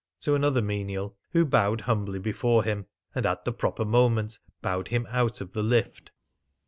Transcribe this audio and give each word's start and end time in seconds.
to 0.19 0.33
another 0.33 0.63
menial, 0.63 1.15
who 1.29 1.45
bowed 1.45 1.81
humbly 1.81 2.17
before 2.17 2.63
him, 2.63 2.87
and 3.13 3.23
at 3.23 3.45
the 3.45 3.53
proper 3.53 3.85
moment 3.85 4.39
bowed 4.59 4.87
him 4.87 5.05
out 5.11 5.41
of 5.41 5.53
the 5.53 5.61
lift. 5.61 6.09